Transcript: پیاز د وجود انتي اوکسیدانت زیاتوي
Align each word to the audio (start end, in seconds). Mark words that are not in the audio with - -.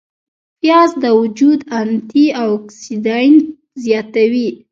پیاز 0.59 0.91
د 1.03 1.05
وجود 1.19 1.59
انتي 1.81 2.25
اوکسیدانت 2.43 3.43
زیاتوي 3.83 4.47